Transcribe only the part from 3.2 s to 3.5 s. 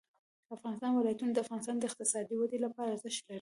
لري.